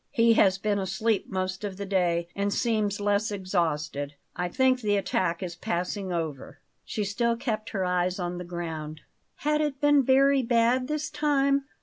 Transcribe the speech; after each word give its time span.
He 0.09 0.33
has 0.33 0.57
been 0.57 0.79
asleep 0.79 1.29
most 1.29 1.63
of 1.63 1.77
the 1.77 1.85
day 1.85 2.27
and 2.35 2.51
seems 2.51 2.99
less 2.99 3.29
exhausted. 3.29 4.15
I 4.35 4.49
think 4.49 4.81
the 4.81 4.95
attack 4.97 5.43
is 5.43 5.55
passing 5.55 6.11
over." 6.11 6.57
She 6.83 7.03
still 7.03 7.35
kept 7.35 7.69
her 7.69 7.85
eyes 7.85 8.17
on 8.17 8.39
the 8.39 8.43
ground. 8.43 9.01
"Has 9.35 9.61
it 9.61 9.79
been 9.79 10.01
very 10.01 10.41
bad 10.41 10.87
this 10.87 11.11
time?" 11.11 11.65